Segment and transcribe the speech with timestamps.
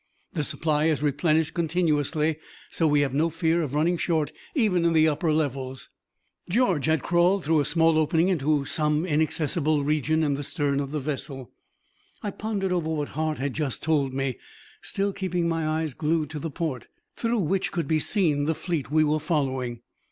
[0.33, 2.37] The supply is replenished continuously,
[2.71, 5.89] so we have no fear of running short even in the upper levels."
[6.49, 10.89] George had crawled through a small opening into some inaccessible region in the stern of
[10.89, 11.51] the vessel.
[12.23, 14.39] I pondered over what Hart had just told me,
[14.81, 18.89] still keeping my eyes glued to the port, through which could be seen the fleet
[18.89, 19.83] we were following.